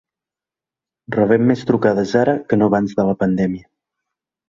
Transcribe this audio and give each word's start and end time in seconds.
Rebem 1.17 1.45
més 1.51 1.63
trucades 1.73 2.17
ara 2.25 2.37
que 2.49 2.61
no 2.63 2.73
abans 2.73 3.01
de 3.01 3.09
la 3.13 3.19
pandèmia. 3.25 3.73